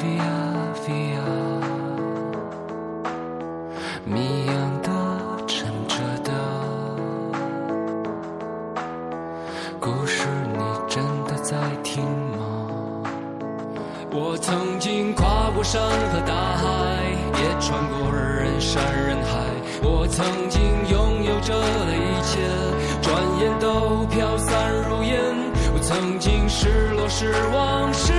[0.00, 0.24] 飞呀
[0.72, 1.20] 飞呀
[4.02, 4.88] 谜样的
[5.46, 6.32] 沉着的。
[9.78, 10.58] 故事你
[10.88, 12.38] 真的在听吗？
[14.10, 16.64] 我曾经跨过山和大海
[17.34, 19.36] 也穿过人山人海。
[19.82, 22.40] 我曾经拥有着的一切
[23.02, 25.12] 转眼都飘散如烟。
[25.74, 28.14] 我曾经失落失望失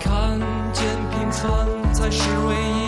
[0.00, 0.38] 看
[0.72, 2.81] 见平凡才是唯一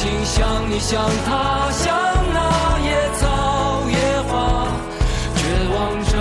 [0.00, 1.94] 请像你像他像
[2.32, 4.66] 那野草野花
[5.36, 5.42] 绝
[5.74, 6.12] 望着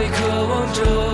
[0.00, 1.13] 也渴望着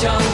[0.00, 0.29] 想。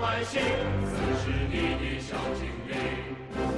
[0.00, 0.40] 百姓，
[0.86, 3.57] 死是你的小精灵。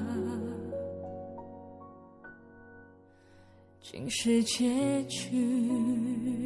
[3.81, 6.40] 竟是结局。